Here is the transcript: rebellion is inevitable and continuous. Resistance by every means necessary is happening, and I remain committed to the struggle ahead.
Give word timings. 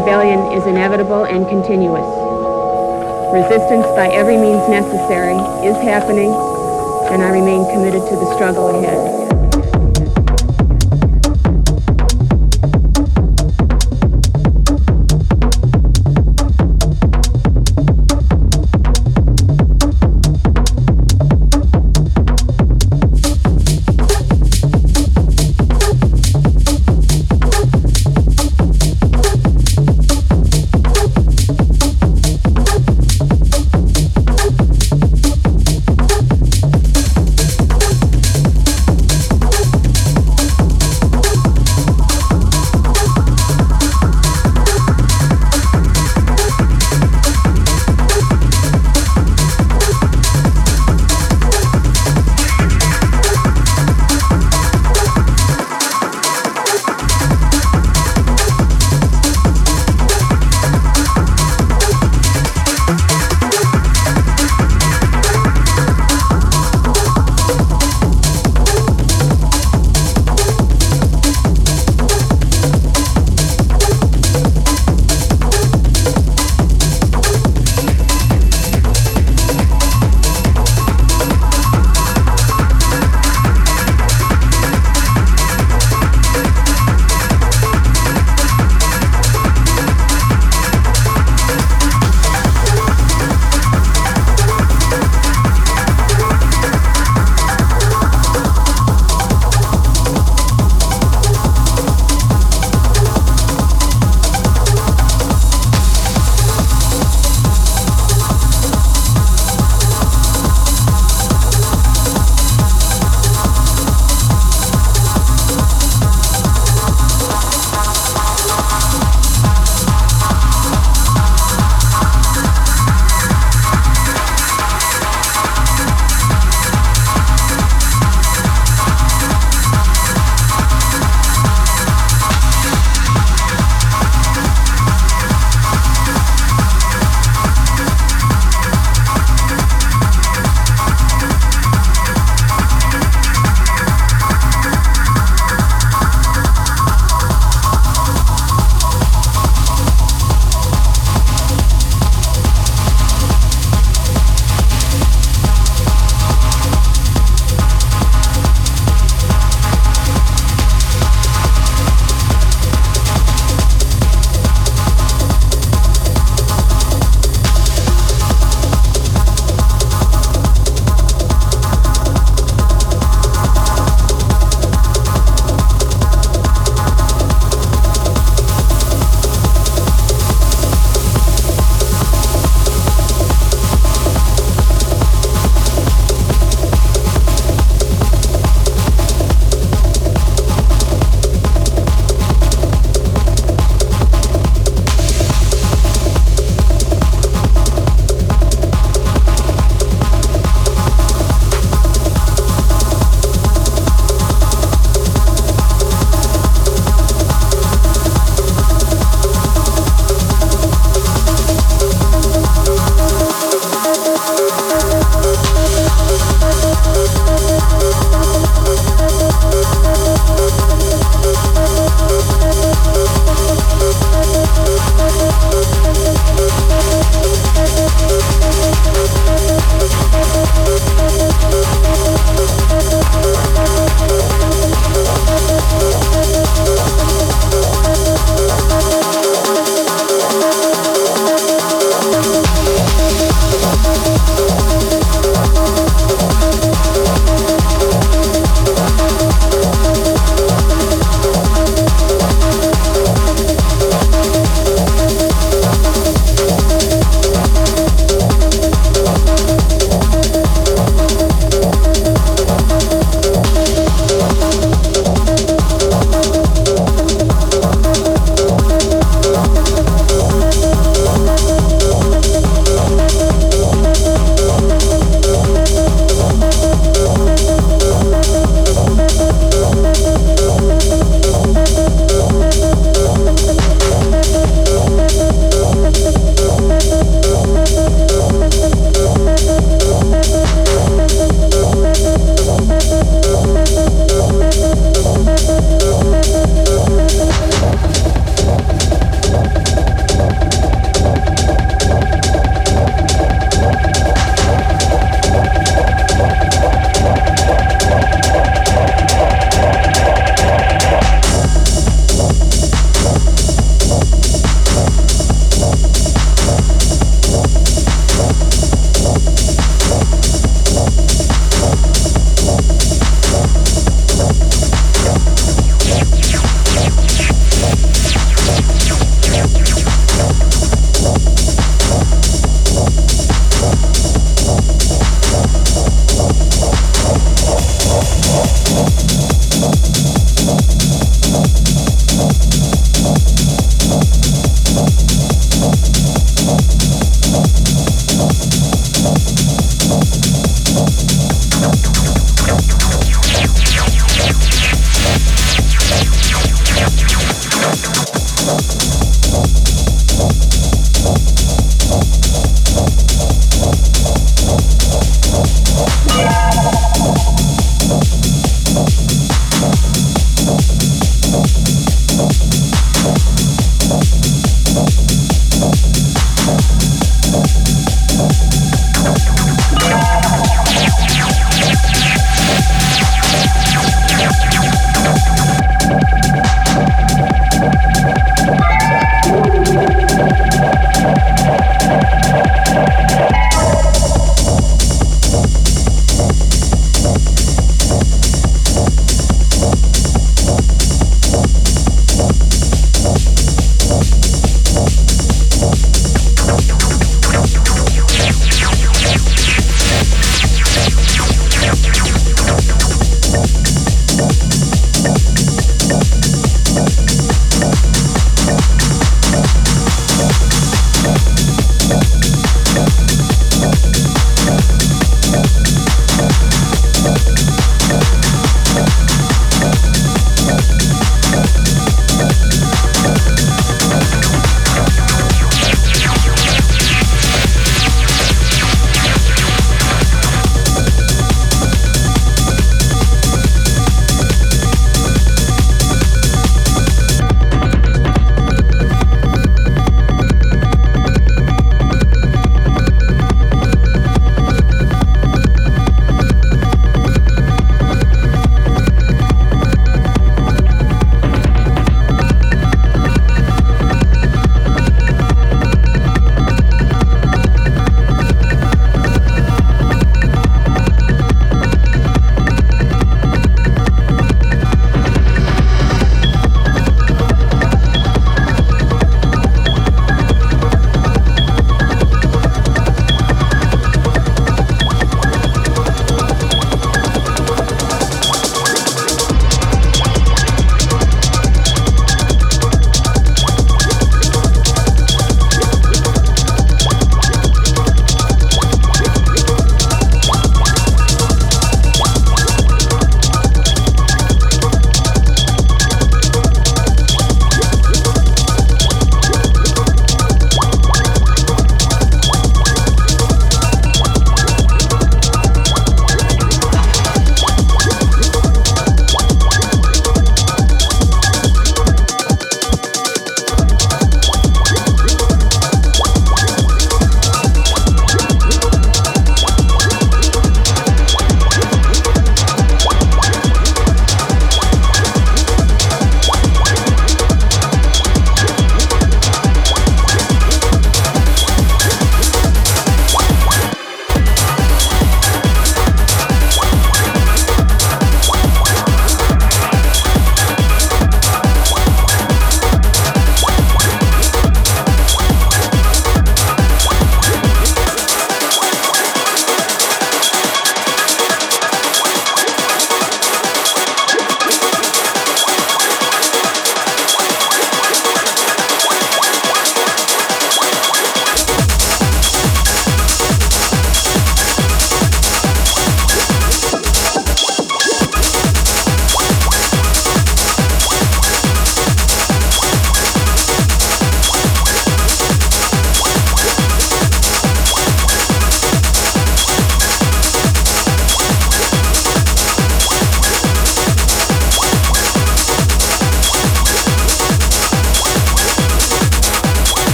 rebellion 0.00 0.40
is 0.52 0.64
inevitable 0.66 1.26
and 1.26 1.46
continuous. 1.46 2.08
Resistance 3.36 3.84
by 3.92 4.08
every 4.08 4.36
means 4.36 4.66
necessary 4.66 5.36
is 5.60 5.76
happening, 5.76 6.32
and 7.12 7.22
I 7.22 7.28
remain 7.28 7.68
committed 7.68 8.08
to 8.08 8.16
the 8.16 8.34
struggle 8.34 8.70
ahead. 8.70 9.39